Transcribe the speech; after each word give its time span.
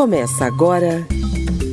Começa 0.00 0.46
agora 0.46 1.06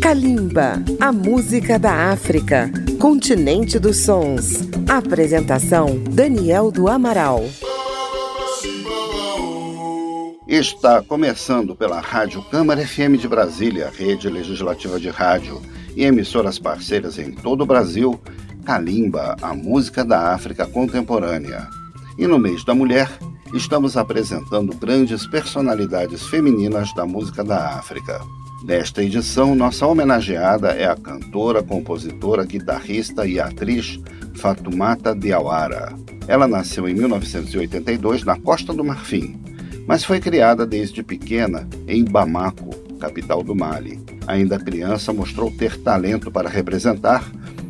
Kalimba, 0.01 0.83
a 0.99 1.13
música 1.13 1.79
da 1.79 2.11
África, 2.11 2.69
continente 2.99 3.79
dos 3.79 4.03
sons. 4.03 4.67
Apresentação 4.85 5.97
Daniel 6.11 6.69
do 6.69 6.89
Amaral. 6.89 7.45
Está 10.45 11.01
começando 11.01 11.73
pela 11.73 12.01
Rádio 12.01 12.43
Câmara 12.51 12.85
FM 12.85 13.17
de 13.17 13.29
Brasília, 13.29 13.89
rede 13.97 14.27
legislativa 14.27 14.99
de 14.99 15.07
rádio 15.07 15.61
e 15.95 16.03
emissoras 16.03 16.59
parceiras 16.59 17.17
em 17.17 17.31
todo 17.31 17.61
o 17.61 17.65
Brasil, 17.65 18.19
Kalimba, 18.65 19.37
a 19.41 19.53
música 19.53 20.03
da 20.03 20.33
África 20.33 20.67
contemporânea. 20.67 21.65
E 22.17 22.27
no 22.27 22.37
mês 22.37 22.65
da 22.65 22.75
mulher, 22.75 23.09
estamos 23.53 23.95
apresentando 23.95 24.75
grandes 24.75 25.25
personalidades 25.27 26.25
femininas 26.27 26.93
da 26.93 27.05
música 27.05 27.43
da 27.43 27.77
África. 27.77 28.21
Nesta 28.63 29.03
edição, 29.03 29.55
nossa 29.55 29.85
homenageada 29.85 30.69
é 30.69 30.85
a 30.85 30.95
cantora, 30.95 31.63
compositora, 31.63 32.43
guitarrista 32.43 33.25
e 33.25 33.39
atriz 33.39 33.99
Fatumata 34.35 35.15
Diawara. 35.15 35.95
Ela 36.27 36.47
nasceu 36.47 36.89
em 36.89 36.93
1982 36.93 38.23
na 38.23 38.37
Costa 38.39 38.73
do 38.73 38.83
Marfim, 38.83 39.39
mas 39.87 40.03
foi 40.03 40.19
criada 40.19 40.65
desde 40.65 41.01
pequena 41.01 41.67
em 41.87 42.03
Bamako, 42.03 42.75
capital 42.99 43.41
do 43.43 43.55
Mali. 43.55 43.99
Ainda 44.25 44.59
criança, 44.59 45.13
mostrou 45.13 45.49
ter 45.51 45.77
talento 45.81 46.29
para 46.29 46.49
representar, 46.49 47.23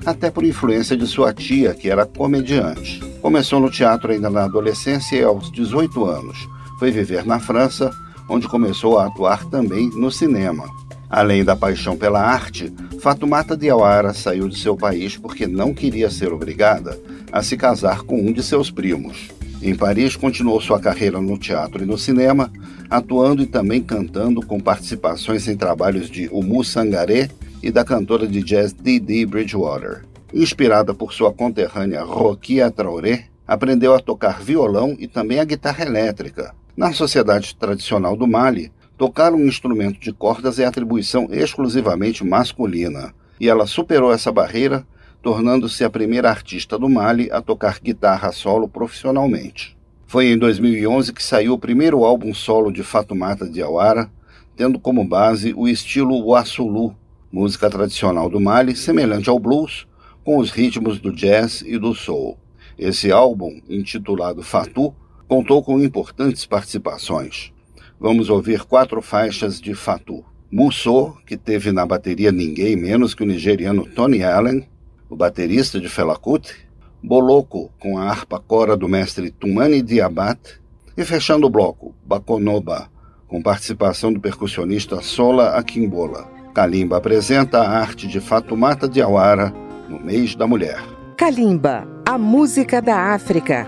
até 0.07 0.31
por 0.31 0.45
influência 0.45 0.95
de 0.95 1.05
sua 1.05 1.34
tia, 1.34 1.73
que 1.73 1.89
era 1.89 2.05
comediante. 2.05 3.02
Começou 3.21 3.59
no 3.59 3.70
teatro 3.70 4.13
ainda 4.13 4.29
na 4.29 4.45
adolescência 4.45 5.17
e 5.17 5.23
aos 5.23 5.52
18 5.52 6.05
anos. 6.05 6.48
Foi 6.79 6.89
viver 6.91 7.25
na 7.25 7.41
França, 7.41 7.91
onde 8.29 8.48
começou 8.48 8.98
a 8.98 9.07
atuar 9.07 9.43
também 9.49 9.89
no 9.89 10.09
cinema. 10.09 10.63
Além 11.09 11.43
da 11.43 11.57
paixão 11.57 11.98
pela 11.98 12.21
arte, 12.21 12.73
Fatumata 13.01 13.57
Diawara 13.57 14.13
saiu 14.13 14.48
de 14.48 14.57
seu 14.57 14.77
país 14.77 15.17
porque 15.17 15.45
não 15.45 15.73
queria 15.73 16.10
ser 16.10 16.32
obrigada 16.32 16.98
a 17.29 17.43
se 17.43 17.57
casar 17.57 18.04
com 18.04 18.17
um 18.17 18.32
de 18.32 18.41
seus 18.41 18.71
primos. 18.71 19.27
Em 19.62 19.76
Paris, 19.76 20.15
continuou 20.15 20.62
sua 20.62 20.79
carreira 20.79 21.20
no 21.20 21.37
teatro 21.37 21.84
e 21.84 21.85
no 21.85 21.98
cinema, 21.98 22.49
atuando 22.89 23.41
e 23.41 23.45
também 23.45 23.84
cantando 23.84 24.41
com 24.41 24.57
participações 24.57 25.49
em 25.49 25.57
trabalhos 25.57 26.10
de 26.10 26.29
Umu 26.32 26.63
Sangaré 26.63 27.29
e 27.62 27.72
da 27.72 27.84
cantora 27.84 28.27
de 28.27 28.41
jazz 28.44 28.74
Didi 28.74 29.26
Bridgewater. 29.26 30.04
Inspirada 30.34 30.94
por 30.94 31.13
sua 31.13 31.34
conterrânea 31.34 32.04
Rokia 32.04 32.70
Traoré, 32.70 33.26
aprendeu 33.48 33.94
a 33.96 34.00
tocar 34.00 34.41
violão 34.41 34.96
e 35.00 35.08
também 35.08 35.40
a 35.40 35.46
guitarra 35.46 35.85
elétrica. 35.85 36.54
Na 36.76 36.94
sociedade 36.94 37.55
tradicional 37.55 38.16
do 38.16 38.28
Mali, 38.28 38.72
tocar 38.98 39.34
um 39.34 39.46
instrumento 39.46 40.00
de 40.00 40.12
cordas 40.12 40.60
é 40.60 40.66
atribuição 40.66 41.28
exclusivamente 41.32 42.26
masculina, 42.26 43.13
e 43.40 43.48
ela 43.48 43.66
superou 43.66 44.12
essa 44.12 44.32
barreira, 44.32 44.85
tornando-se 45.22 45.84
a 45.84 45.90
primeira 45.90 46.30
artista 46.30 46.78
do 46.78 46.90
Mali 46.90 47.32
a 47.32 47.41
tocar 47.41 47.80
guitarra 47.82 48.32
solo 48.32 48.68
profissionalmente. 48.68 49.78
Foi 50.05 50.28
em 50.28 50.38
2011 50.38 51.12
que 51.12 51.24
saiu 51.24 51.54
o 51.54 51.60
primeiro 51.60 52.04
álbum 52.04 52.34
solo 52.34 52.72
de 52.72 52.84
Fatumata 52.84 53.50
Diawara, 53.50 54.10
tendo 54.55 54.80
como 54.80 55.04
base 55.04 55.54
o 55.55 55.68
estilo 55.68 56.26
Wassulu, 56.26 56.96
música 57.31 57.70
tradicional 57.70 58.29
do 58.29 58.39
Mali, 58.39 58.75
semelhante 58.75 59.29
ao 59.29 59.39
blues, 59.39 59.87
com 60.23 60.37
os 60.37 60.51
ritmos 60.51 60.99
do 60.99 61.11
jazz 61.11 61.61
e 61.65 61.77
do 61.77 61.93
soul. 61.93 62.37
Esse 62.77 63.11
álbum, 63.11 63.61
intitulado 63.70 64.44
Fatu, 64.44 64.94
contou 65.28 65.63
com 65.63 65.81
importantes 65.81 66.45
participações. 66.45 67.51
Vamos 68.00 68.29
ouvir 68.29 68.63
quatro 68.63 69.01
faixas 69.01 69.59
de 69.59 69.73
Fatu. 69.73 70.23
Musso, 70.51 71.13
que 71.25 71.35
teve 71.35 71.72
na 71.72 71.85
bateria 71.85 72.31
ninguém 72.31 72.75
menos 72.75 73.13
que 73.13 73.23
o 73.23 73.25
nigeriano 73.25 73.85
Tony 73.85 74.23
Allen, 74.23 74.67
o 75.09 75.16
baterista 75.16 75.79
de 75.79 75.89
Fela 75.89 76.16
Kuti, 76.16 76.55
Boloko, 77.03 77.71
com 77.79 77.97
a 77.97 78.03
harpa 78.03 78.39
cora 78.39 78.77
do 78.77 78.87
mestre 78.87 79.31
Tumani 79.31 79.81
Diabat, 79.81 80.59
e 80.95 81.03
fechando 81.03 81.47
o 81.47 81.49
bloco, 81.49 81.93
Bakonoba, 82.05 82.89
com 83.27 83.41
participação 83.41 84.11
do 84.11 84.19
percussionista 84.19 85.01
Sola 85.01 85.49
Akimbola. 85.49 86.36
Kalimba 86.57 86.97
apresenta 86.97 87.62
a 87.62 87.69
arte 87.69 88.07
de 88.07 88.19
Fatumata 88.19 88.90
Diawara, 88.90 89.53
no 89.88 90.00
mês 90.00 90.35
da 90.35 90.47
mulher. 90.47 90.81
Kalimba, 91.16 91.88
a 92.03 92.18
música 92.18 92.81
da 92.81 93.13
África. 93.13 93.68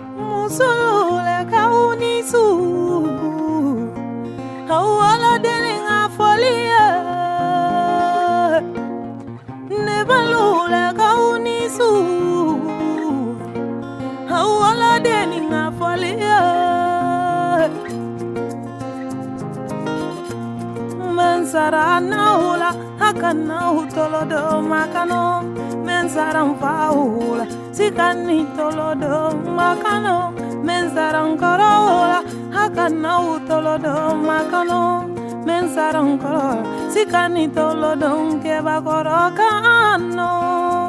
Mensara 21.49 21.99
na 21.99 22.29
hula 22.37 22.73
hakana 22.99 23.59
hutolodo 23.73 24.61
makano. 24.61 25.41
Mensara 25.85 26.45
mfaula 26.45 27.47
sikani 27.71 28.45
tolodo 28.55 29.31
makano. 29.55 30.31
Mensara 30.63 31.23
nkorola 31.25 32.21
hakana 32.51 33.13
hutolodo 33.13 34.15
makano. 34.27 35.09
Mensara 35.45 36.01
nkorola 36.01 36.63
sikani 36.93 37.47
tolodo 37.47 38.09
nkebakoro 38.23 39.31
kano 39.37 40.88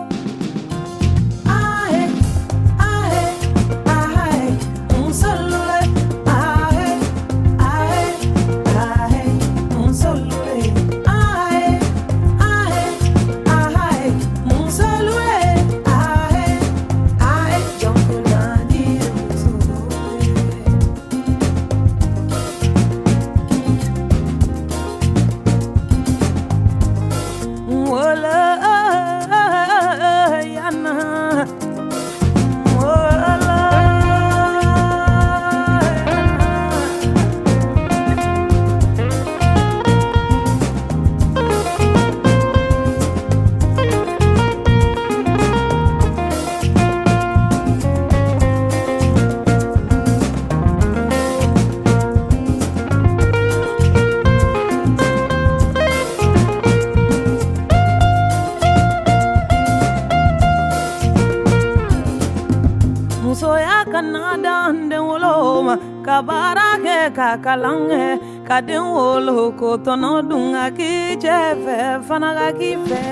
ka 68.60 68.66
den 68.68 68.84
wolo 68.94 69.36
ko 69.58 69.68
tɔnɔ 69.84 70.10
dun 70.28 70.52
ka 70.54 70.66
k'i 70.76 70.92
cɛ 71.22 71.36
fɛ 71.64 71.76
fana 72.06 72.30
ka 72.38 72.48
k'i 72.58 72.70
fɛ 72.88 73.02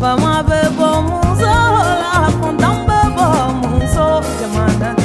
fama 0.00 0.32
bɛ 0.48 0.60
bɔ 0.76 0.88
muso 1.08 1.54
la 2.02 2.14
kuntan 2.40 2.76
bɛ 2.88 2.98
bɔ 3.16 3.26
muso 3.60 4.06
jamanatigi 4.38 5.01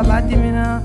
abadimina. 0.00 0.79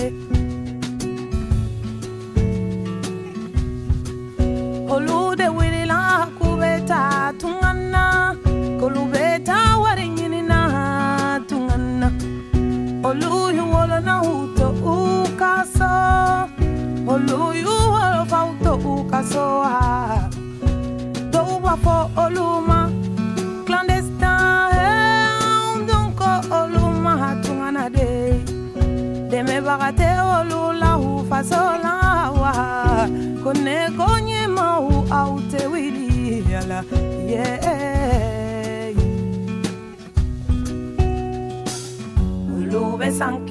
Oh, 0.00 0.12
Lord. 4.98 5.27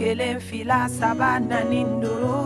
fele 0.07 0.27
fila 0.39 0.41
fi 0.47 0.59
lásàbà 0.71 1.31
nání 1.49 1.79
ń 1.87 1.89
dúró 2.01 2.41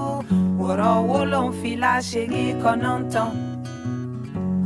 wọ̀rọ̀ 0.59 0.91
owó 0.99 1.19
ló 1.31 1.41
ń 1.47 1.51
fi 1.59 1.71
láṣegé 1.83 2.45
kaná 2.63 2.91
ń 2.99 3.03
tán 3.13 3.31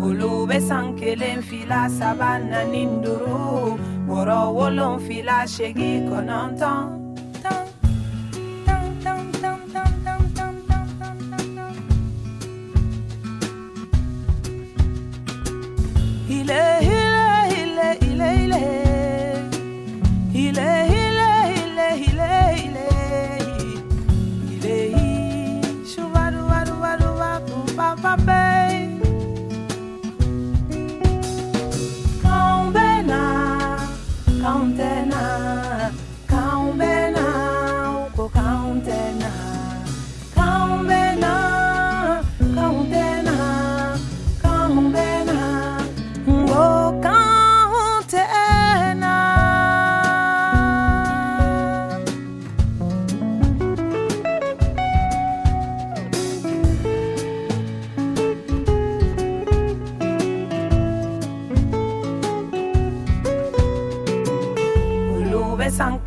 olùwé 0.06 0.58
sankele 0.70 1.30
ń 1.38 1.42
fi 1.48 1.60
lásàbà. 1.72 2.26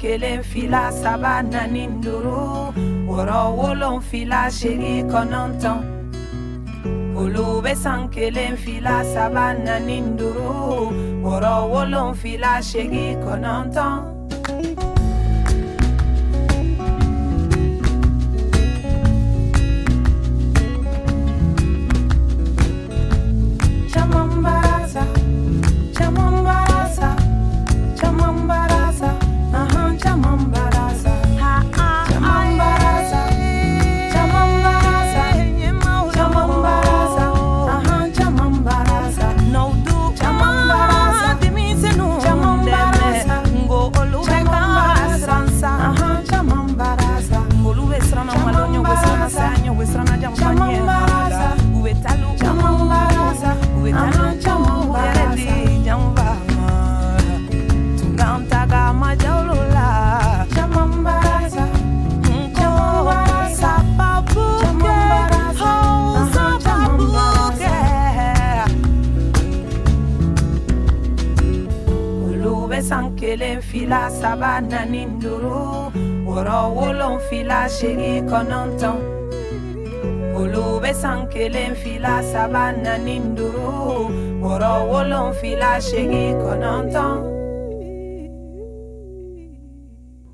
Kelen 0.09 0.40
ń 0.40 0.42
filá 0.51 0.85
sábàánà 1.03 1.62
ní 1.75 1.85
dòró 2.05 2.73
wọ̀rọ̀ 3.09 3.40
owó 3.49 3.68
ló 3.81 3.90
ń 3.97 4.01
filá 4.09 4.42
ṣeré 4.59 4.94
kaná 5.12 5.40
ń 5.49 5.53
tan 5.62 5.79
olùwé 7.21 7.73
sankele 7.85 8.44
ń 8.53 8.57
filá 8.62 8.97
sábàánà 9.12 9.75
ní 9.88 9.97
dòró 10.18 10.53
wọ̀rọ̀ 11.25 11.55
owó 11.62 11.81
ló 11.92 12.03
ń 12.09 12.12
filá 12.21 12.53
ṣeré 12.71 13.05
kaná. 13.25 13.55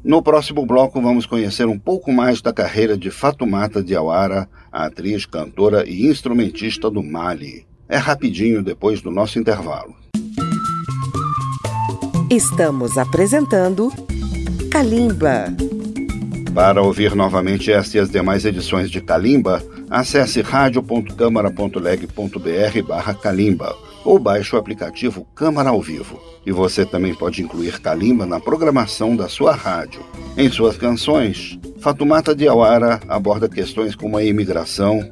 No 0.05 0.23
próximo 0.23 0.67
bloco, 0.67 1.01
vamos 1.01 1.25
conhecer 1.25 1.67
um 1.67 1.79
pouco 1.79 2.13
mais 2.13 2.43
da 2.43 2.53
carreira 2.53 2.95
de 2.95 3.11
Fatumata 3.11 3.83
Diawara, 3.83 4.47
a 4.71 4.85
atriz, 4.85 5.25
cantora 5.25 5.89
e 5.89 6.07
instrumentista 6.07 6.91
do 6.91 7.03
Mali. 7.03 7.67
É 7.89 7.97
rapidinho 7.97 8.63
depois 8.63 9.01
do 9.01 9.11
nosso 9.11 9.39
intervalo. 9.39 9.95
Estamos 12.31 12.99
apresentando 12.99 13.91
Kalimba. 14.71 15.47
Para 16.55 16.83
ouvir 16.83 17.15
novamente 17.15 17.73
esta 17.73 17.97
e 17.97 18.01
as 18.01 18.11
demais 18.11 18.45
edições 18.45 18.91
de 18.91 19.01
Kalimba, 19.01 19.63
acesse 19.95 20.43
radio.câmara.leg.br 20.43 22.83
barra 22.85 23.15
Kalimba 23.15 23.77
ou 24.05 24.19
baixe 24.19 24.57
o 24.57 24.59
aplicativo 24.59 25.25
Câmara 25.37 25.71
ao 25.71 25.81
Vivo. 25.81 26.21
E 26.45 26.51
você 26.51 26.85
também 26.85 27.15
pode 27.15 27.41
incluir 27.41 27.81
Kalimba 27.81 28.27
na 28.27 28.41
programação 28.41 29.15
da 29.15 29.29
sua 29.29 29.55
rádio. 29.55 30.03
Em 30.37 30.51
suas 30.51 30.77
canções, 30.77 31.57
Fatumata 31.79 32.35
Diawara 32.35 32.99
aborda 33.09 33.49
questões 33.49 33.95
como 33.95 34.17
a 34.17 34.25
imigração, 34.25 35.09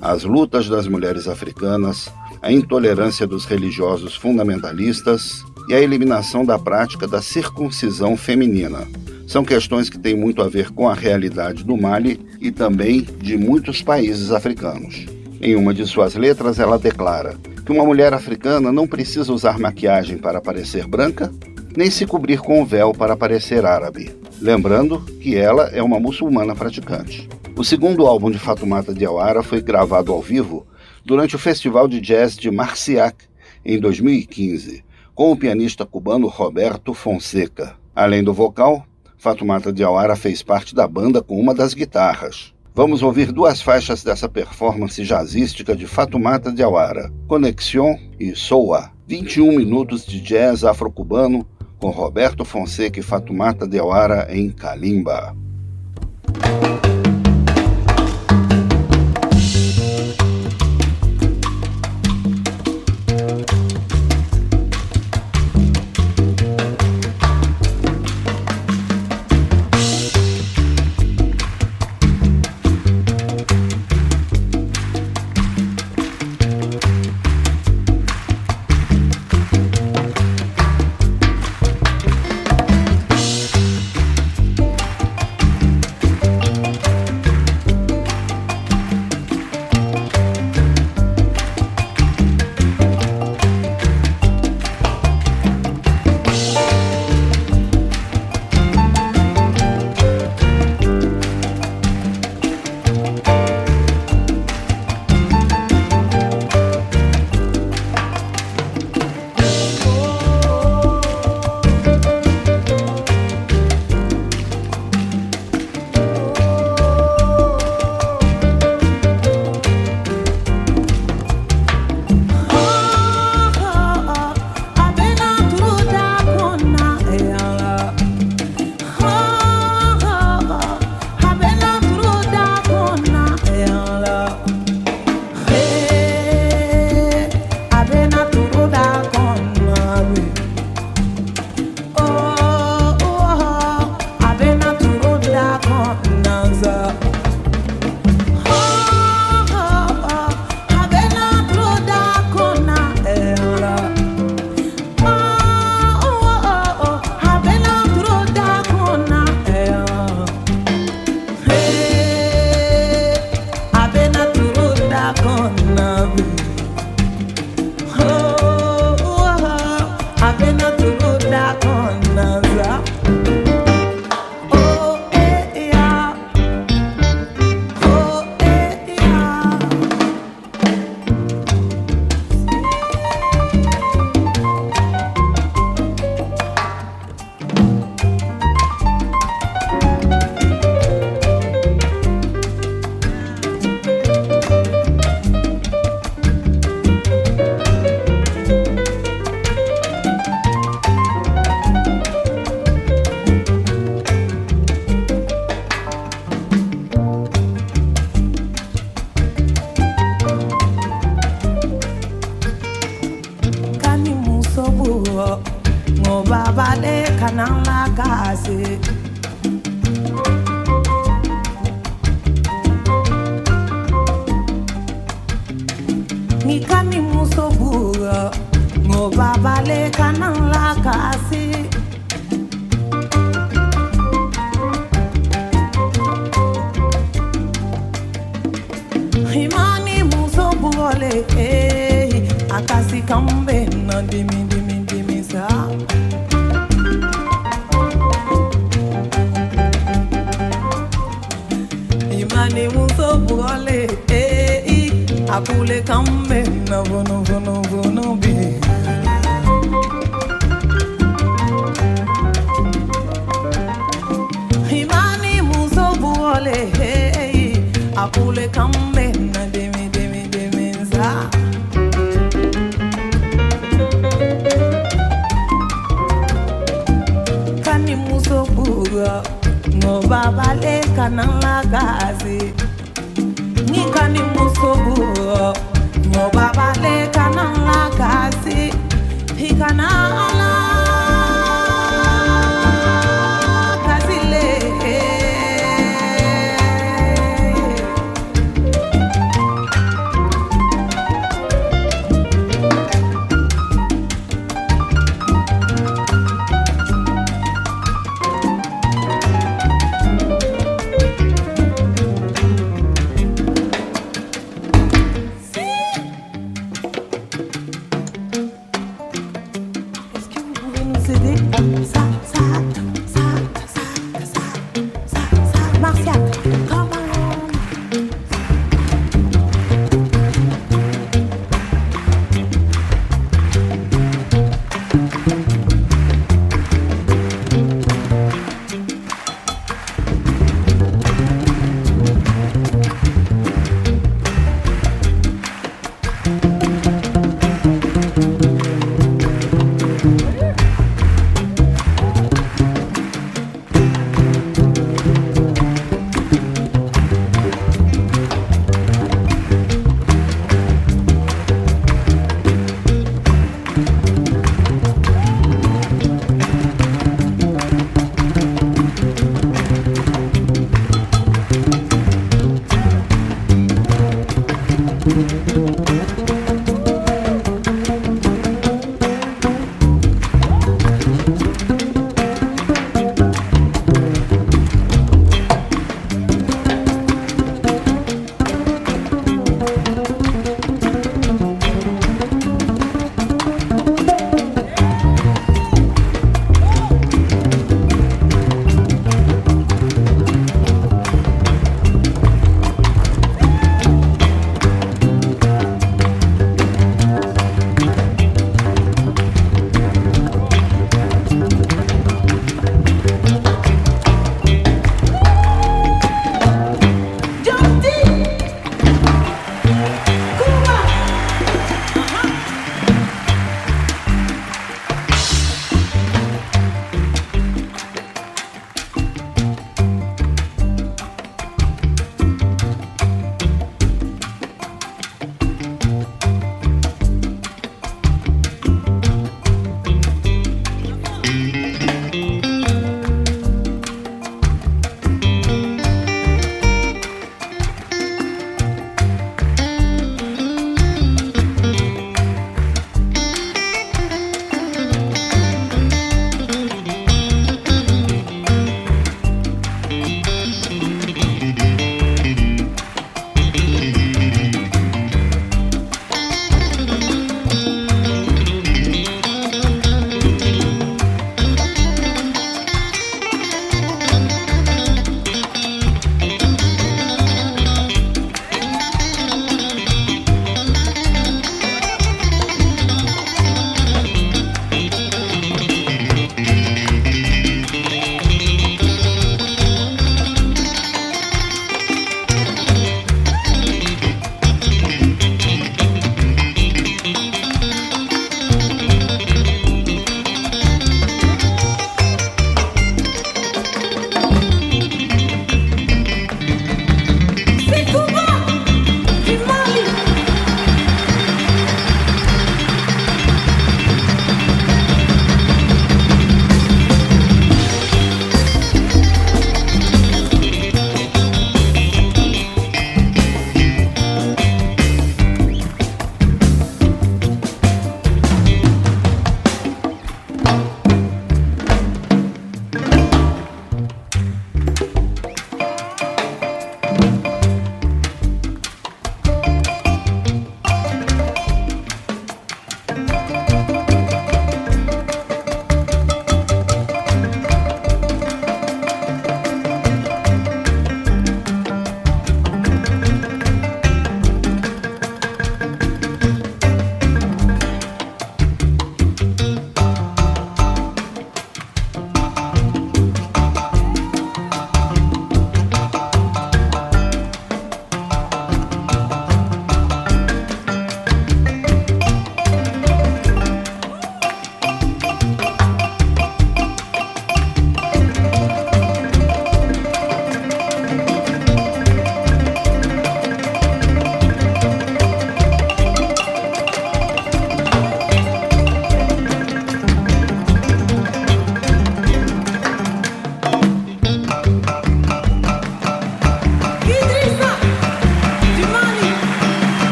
as 0.00 0.24
lutas 0.24 0.68
das 0.68 0.88
mulheres 0.88 1.28
africanas, 1.28 2.12
a 2.42 2.50
intolerância 2.50 3.28
dos 3.28 3.44
religiosos 3.44 4.16
fundamentalistas 4.16 5.44
e 5.68 5.74
a 5.74 5.80
eliminação 5.80 6.44
da 6.44 6.58
prática 6.58 7.06
da 7.06 7.22
circuncisão 7.22 8.16
feminina. 8.16 8.84
São 9.28 9.44
questões 9.44 9.88
que 9.88 9.98
têm 9.98 10.16
muito 10.16 10.42
a 10.42 10.48
ver 10.48 10.70
com 10.70 10.88
a 10.88 10.94
realidade 10.94 11.62
do 11.64 11.76
Mali 11.76 12.33
e 12.44 12.52
também 12.52 13.00
de 13.00 13.38
muitos 13.38 13.80
países 13.80 14.30
africanos. 14.30 15.06
Em 15.40 15.56
uma 15.56 15.72
de 15.72 15.86
suas 15.86 16.14
letras, 16.14 16.58
ela 16.58 16.78
declara 16.78 17.36
que 17.64 17.72
uma 17.72 17.86
mulher 17.86 18.12
africana 18.12 18.70
não 18.70 18.86
precisa 18.86 19.32
usar 19.32 19.58
maquiagem 19.58 20.18
para 20.18 20.42
parecer 20.42 20.86
branca, 20.86 21.32
nem 21.74 21.90
se 21.90 22.06
cobrir 22.06 22.38
com 22.40 22.60
um 22.60 22.64
véu 22.66 22.92
para 22.92 23.16
parecer 23.16 23.64
árabe. 23.64 24.14
Lembrando 24.42 25.00
que 25.20 25.34
ela 25.34 25.70
é 25.70 25.82
uma 25.82 25.98
muçulmana 25.98 26.54
praticante. 26.54 27.26
O 27.56 27.64
segundo 27.64 28.06
álbum 28.06 28.30
de 28.30 28.38
Fatumata 28.38 28.92
Diawara 28.92 29.42
foi 29.42 29.62
gravado 29.62 30.12
ao 30.12 30.20
vivo 30.20 30.66
durante 31.02 31.36
o 31.36 31.38
Festival 31.38 31.88
de 31.88 31.98
Jazz 31.98 32.36
de 32.36 32.50
Marciac, 32.50 33.24
em 33.64 33.80
2015, 33.80 34.84
com 35.14 35.32
o 35.32 35.36
pianista 35.36 35.86
cubano 35.86 36.26
Roberto 36.26 36.92
Fonseca. 36.92 37.74
Além 37.96 38.22
do 38.22 38.34
vocal, 38.34 38.84
Fatumata 39.24 39.72
Diawara 39.72 40.16
fez 40.16 40.42
parte 40.42 40.74
da 40.74 40.86
banda 40.86 41.22
com 41.22 41.40
uma 41.40 41.54
das 41.54 41.72
guitarras. 41.72 42.52
Vamos 42.74 43.02
ouvir 43.02 43.32
duas 43.32 43.62
faixas 43.62 44.04
dessa 44.04 44.28
performance 44.28 45.02
jazzística 45.02 45.74
de 45.74 45.86
Fatumata 45.86 46.52
Diawara, 46.52 47.10
Conexion 47.26 47.96
e 48.20 48.36
Soa, 48.36 48.90
21 49.06 49.56
minutos 49.56 50.04
de 50.04 50.20
jazz 50.20 50.62
afro-cubano 50.62 51.48
com 51.78 51.88
Roberto 51.88 52.44
Fonseca 52.44 53.00
e 53.00 53.02
Fatumata 53.02 53.66
Diawara 53.66 54.26
em 54.28 54.50
Kalimba. 54.50 55.34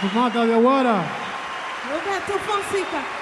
Fumada 0.00 0.46
de 0.46 0.54
agora. 0.54 1.02
Roberto 1.90 2.38
Fonseca. 2.46 3.17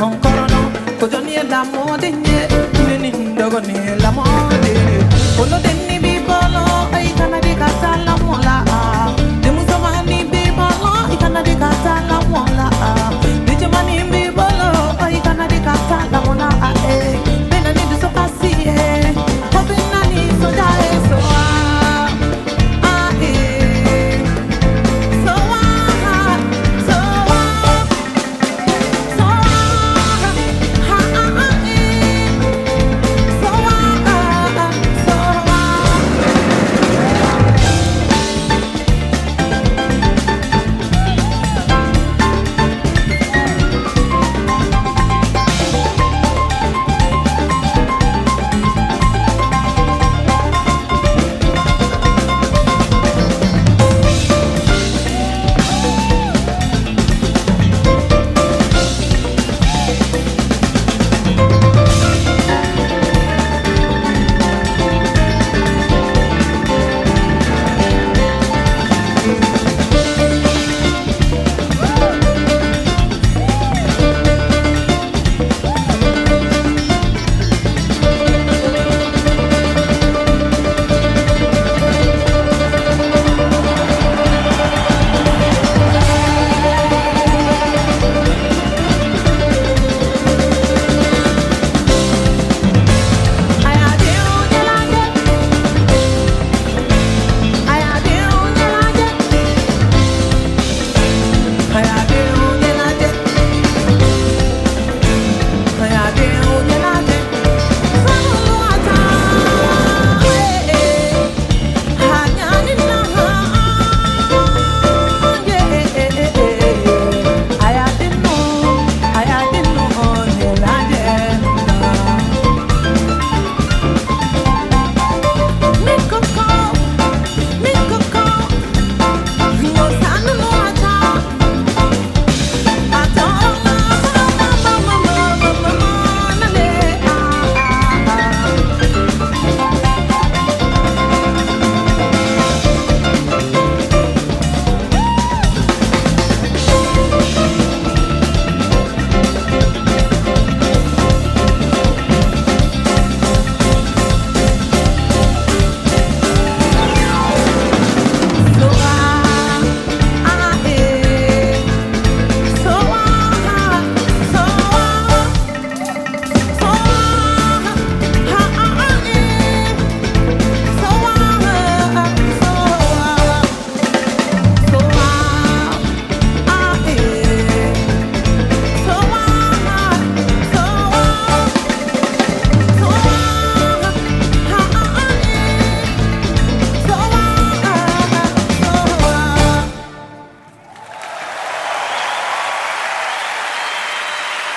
hong 0.00 0.16
korono 0.22 0.60
kojo 1.00 1.20
ni 1.20 1.34
ela 1.34 1.64
more 1.64 1.96
than 2.00 2.24
you. 2.24 2.39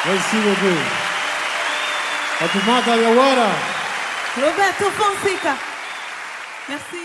Merci 0.06 0.36
beaucoup. 0.36 0.80
Fatoumata 2.40 2.98
Diawara. 2.98 3.50
Roberto 4.36 4.92
Fonseca. 4.92 5.58
Merci. 6.68 6.98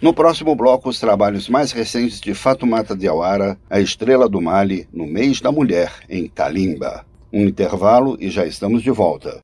No 0.00 0.14
próximo 0.14 0.56
bloco, 0.56 0.88
os 0.88 0.98
trabalhos 0.98 1.50
mais 1.50 1.72
recentes 1.72 2.18
de 2.18 2.32
Fatoumata 2.32 2.96
Diawara, 2.96 3.58
a 3.68 3.78
estrela 3.78 4.26
do 4.26 4.40
Mali, 4.40 4.88
no 4.90 5.06
mês 5.06 5.42
da 5.42 5.52
mulher, 5.52 5.92
em 6.08 6.26
Kalimba. 6.28 7.04
Um 7.30 7.44
intervalo 7.44 8.16
e 8.18 8.30
já 8.30 8.46
estamos 8.46 8.82
de 8.82 8.90
volta. 8.90 9.40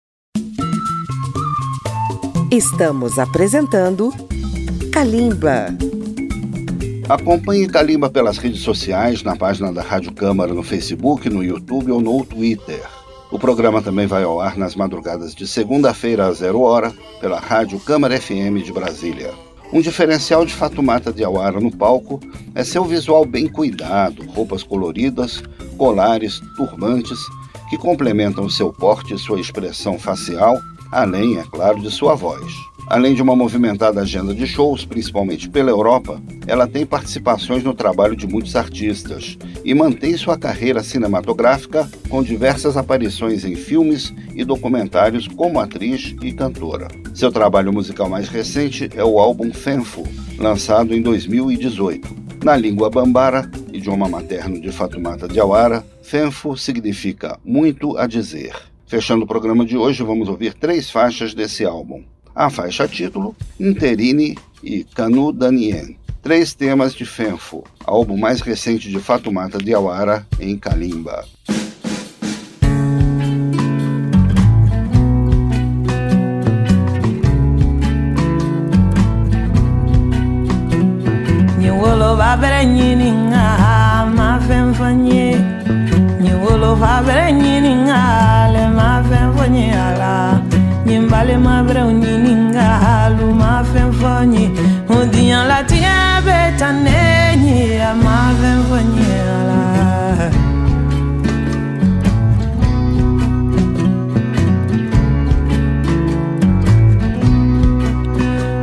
Estamos 2.51 3.19
apresentando 3.19 4.11
Kalimba. 4.91 5.67
Acompanhe 7.09 7.69
Kalimba 7.69 8.11
pelas 8.11 8.37
redes 8.37 8.63
sociais, 8.63 9.23
na 9.23 9.37
página 9.37 9.73
da 9.73 9.81
Rádio 9.81 10.13
Câmara 10.13 10.53
no 10.53 10.65
Facebook, 10.65 11.31
no 11.31 11.43
YouTube 11.43 11.93
ou 11.93 12.01
no 12.01 12.25
Twitter. 12.25 12.83
O 13.31 13.39
programa 13.39 13.81
também 13.81 14.09
vai 14.09 14.25
ao 14.25 14.41
ar 14.41 14.57
nas 14.57 14.75
madrugadas 14.75 15.33
de 15.33 15.47
segunda-feira 15.47 16.27
a 16.27 16.33
zero 16.33 16.63
hora 16.63 16.93
pela 17.21 17.39
Rádio 17.39 17.79
Câmara 17.79 18.21
FM 18.21 18.61
de 18.65 18.73
Brasília. 18.73 19.33
Um 19.73 19.81
diferencial 19.81 20.45
de 20.45 20.53
Fatumata 20.53 21.13
de 21.13 21.23
Awara 21.23 21.61
no 21.61 21.71
palco 21.71 22.19
é 22.57 22.65
seu 22.65 22.85
visual 22.85 23.25
bem 23.25 23.47
cuidado, 23.47 24.27
roupas 24.27 24.65
coloridas, 24.65 25.45
colares, 25.79 26.41
turbantes, 26.57 27.21
que 27.71 27.79
complementam 27.79 28.51
seu 28.51 28.73
porte 28.73 29.15
e 29.15 29.19
sua 29.19 29.41
expressão 29.41 29.97
facial, 29.97 30.59
além, 30.91 31.39
é 31.39 31.45
claro, 31.45 31.81
de 31.81 31.91
sua 31.91 32.17
voz. 32.17 32.53
Além 32.89 33.15
de 33.15 33.23
uma 33.23 33.35
movimentada 33.35 34.01
agenda 34.01 34.33
de 34.33 34.47
shows, 34.47 34.85
principalmente 34.85 35.49
pela 35.49 35.71
Europa, 35.71 36.23
ela 36.47 36.69
tem 36.69 36.87
participações 36.87 37.65
no 37.65 37.75
trabalho 37.75 38.15
de 38.15 38.29
muitos 38.29 38.55
artistas 38.55 39.37
e 39.65 39.75
mantém 39.75 40.17
sua 40.17 40.39
carreira 40.39 40.85
cinematográfica 40.85 41.91
com 42.09 42.23
diversas 42.23 42.77
aparições 42.77 43.45
em 43.45 43.57
filmes 43.57 44.15
e 44.33 44.45
documentários 44.45 45.27
como 45.27 45.59
atriz 45.59 46.15
e 46.23 46.33
cantora. 46.33 46.87
Seu 47.13 47.33
trabalho 47.33 47.73
musical 47.73 48.09
mais 48.09 48.29
recente 48.29 48.89
é 48.95 49.03
o 49.03 49.19
álbum 49.19 49.53
Fenfo, 49.53 50.05
lançado 50.39 50.95
em 50.95 51.03
2018. 51.03 52.27
Na 52.45 52.57
língua 52.57 52.89
bambara, 52.89 53.51
idioma 53.73 54.09
materno 54.09 54.61
de 54.61 54.71
Fatumata 54.71 55.27
Diawara, 55.27 55.85
Fenfo 56.03 56.57
significa 56.57 57.37
muito 57.45 57.99
a 57.99 58.07
dizer. 58.07 58.55
Fechando 58.87 59.25
o 59.25 59.27
programa 59.27 59.65
de 59.65 59.77
hoje, 59.77 60.05
vamos 60.05 60.29
ouvir 60.29 60.55
três 60.55 60.89
faixas 60.89 61.35
desse 61.35 61.65
álbum 61.65 62.05
a 62.37 62.51
faixa 62.51 62.87
título, 62.87 63.35
Interine 63.59 64.37
e 64.63 64.85
Canu 64.85 65.33
Danien. 65.33 65.97
Três 66.23 66.53
temas 66.53 66.93
de 66.95 67.07
Fenfo, 67.07 67.65
álbum 67.85 68.19
mais 68.19 68.43
recente 68.43 68.91
de 68.91 68.99
Fatumata 68.99 69.57
Diawara 69.59 70.27
em 70.39 70.59
Kalimba. 70.59 71.25
Nyewolo 81.59 82.17
babere 82.17 82.67
tanenia 96.59 97.95
Marvin 97.95 98.61
Vanilla 98.71 100.31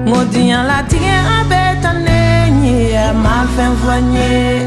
Modinha 0.09 0.59
latinha 0.69 1.17
abetanenia 1.41 3.05
Marvin 3.25 3.73
Vanilla 3.85 4.62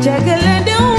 Jagalando 0.00 0.89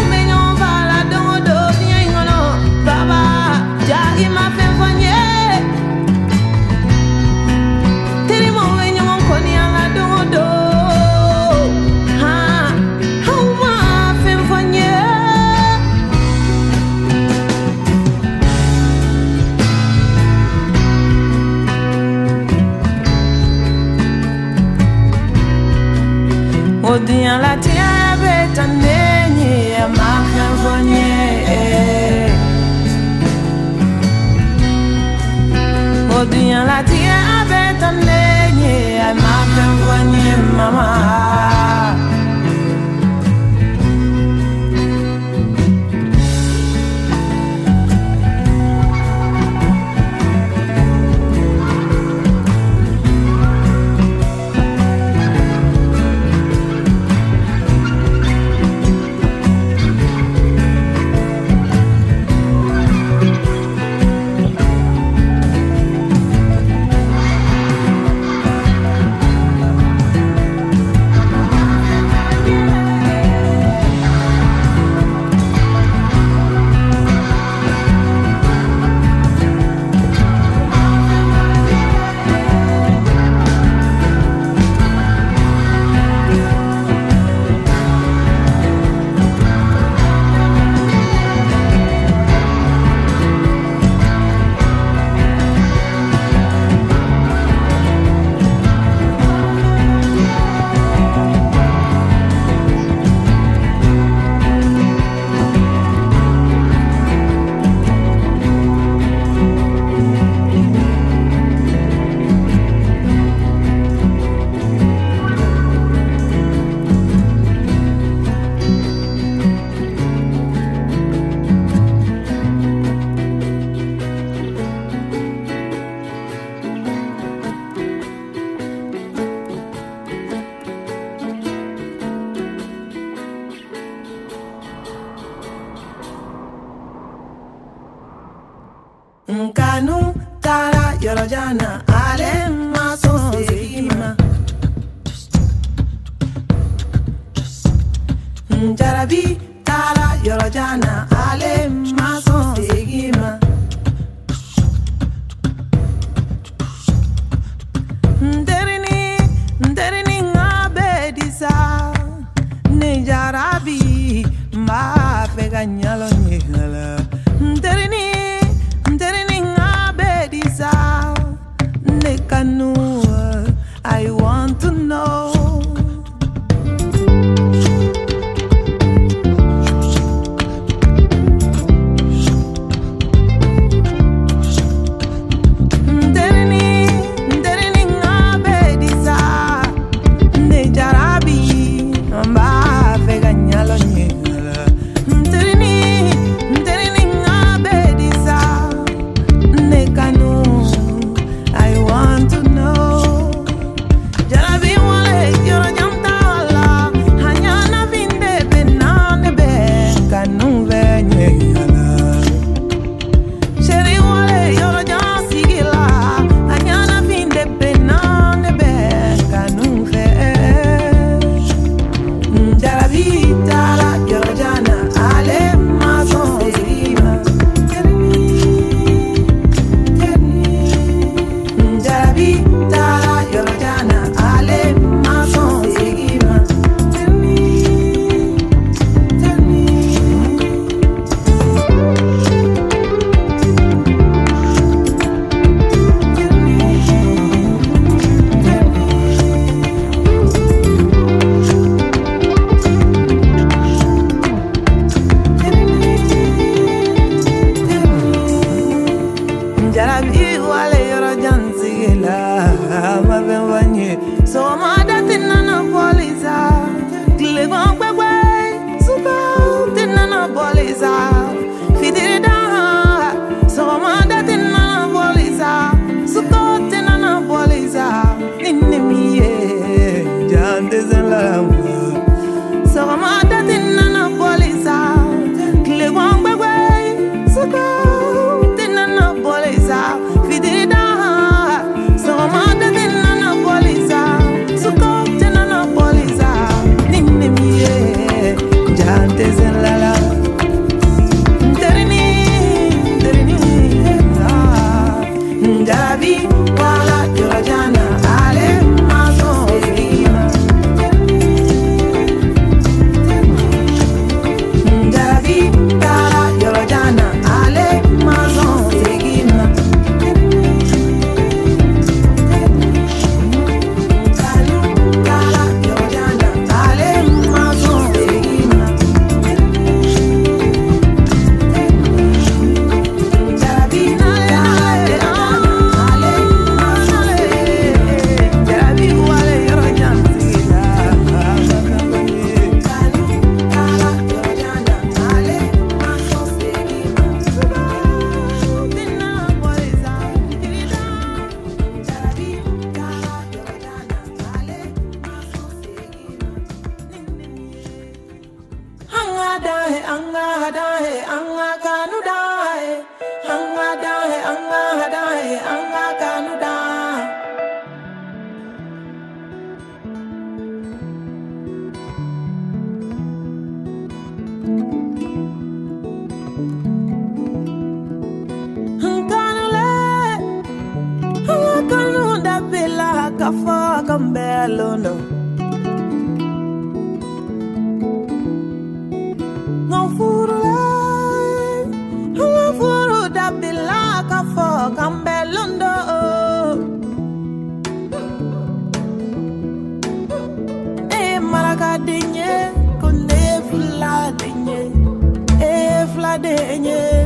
yeah. 406.71 407.00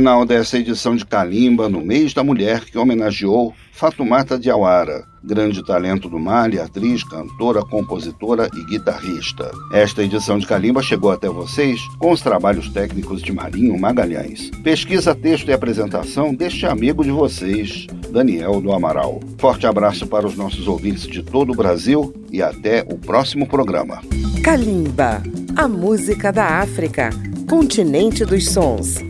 Final 0.00 0.24
dessa 0.24 0.56
edição 0.56 0.96
de 0.96 1.04
Calimba, 1.04 1.68
no 1.68 1.82
mês 1.82 2.14
da 2.14 2.24
mulher, 2.24 2.64
que 2.64 2.78
homenageou 2.78 3.52
Fatumata 3.70 4.38
Diawara, 4.38 5.04
grande 5.22 5.62
talento 5.62 6.08
do 6.08 6.18
Mali, 6.18 6.58
atriz, 6.58 7.04
cantora, 7.04 7.60
compositora 7.60 8.48
e 8.54 8.64
guitarrista. 8.64 9.50
Esta 9.74 10.02
edição 10.02 10.38
de 10.38 10.46
Calimba 10.46 10.82
chegou 10.82 11.10
até 11.10 11.28
vocês 11.28 11.78
com 11.98 12.12
os 12.12 12.22
trabalhos 12.22 12.70
técnicos 12.70 13.20
de 13.20 13.30
Marinho 13.30 13.78
Magalhães. 13.78 14.50
Pesquisa, 14.64 15.14
texto 15.14 15.48
e 15.48 15.52
apresentação 15.52 16.34
deste 16.34 16.64
amigo 16.64 17.04
de 17.04 17.10
vocês, 17.10 17.86
Daniel 18.10 18.58
do 18.62 18.72
Amaral. 18.72 19.20
Forte 19.36 19.66
abraço 19.66 20.06
para 20.06 20.26
os 20.26 20.34
nossos 20.34 20.66
ouvintes 20.66 21.06
de 21.06 21.22
todo 21.22 21.52
o 21.52 21.56
Brasil 21.56 22.14
e 22.32 22.40
até 22.40 22.86
o 22.90 22.96
próximo 22.96 23.46
programa. 23.46 24.00
Calimba, 24.42 25.22
a 25.54 25.68
música 25.68 26.32
da 26.32 26.60
África, 26.62 27.10
continente 27.46 28.24
dos 28.24 28.48
sons. 28.48 29.09